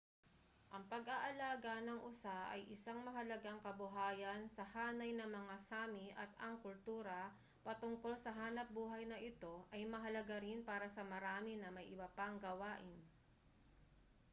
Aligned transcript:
ang 0.75 0.81
pag-aalaga 0.91 1.75
ng 1.85 1.99
usa 2.11 2.33
ay 2.53 2.61
isang 2.75 2.99
mahalagang 3.07 3.59
kabuhayan 3.65 4.41
sa 4.55 4.63
hanay 4.75 5.11
ng 5.15 5.29
mga 5.37 5.55
sámi 5.67 6.05
at 6.23 6.31
ang 6.45 6.55
kultura 6.65 7.21
patungkol 7.65 8.15
sa 8.19 8.31
hanapbuhay 8.39 9.03
na 9.07 9.17
ito 9.29 9.55
ay 9.75 9.81
mahalaga 9.93 10.35
rin 10.45 10.59
para 10.69 10.87
sa 10.95 11.03
marami 11.13 11.53
na 11.57 11.69
may 11.75 11.85
iba 11.93 12.07
pang 12.17 12.35
gawain 12.45 12.95